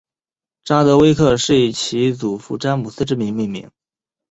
[0.63, 3.69] 查德威克是以其祖父詹姆斯之名命名。